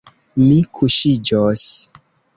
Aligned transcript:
Mi 0.45 0.57
kuŝiĝos. 0.79 1.67